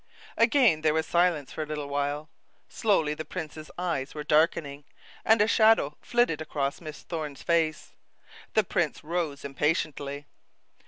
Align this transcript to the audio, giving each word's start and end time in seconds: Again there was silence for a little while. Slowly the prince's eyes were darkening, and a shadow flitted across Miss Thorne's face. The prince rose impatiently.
Again 0.35 0.81
there 0.81 0.95
was 0.95 1.05
silence 1.05 1.51
for 1.51 1.61
a 1.61 1.65
little 1.67 1.87
while. 1.87 2.27
Slowly 2.67 3.13
the 3.13 3.23
prince's 3.23 3.69
eyes 3.77 4.15
were 4.15 4.23
darkening, 4.23 4.83
and 5.23 5.39
a 5.43 5.47
shadow 5.47 5.95
flitted 6.01 6.41
across 6.41 6.81
Miss 6.81 7.03
Thorne's 7.03 7.43
face. 7.43 7.93
The 8.55 8.63
prince 8.63 9.03
rose 9.03 9.45
impatiently. 9.45 10.25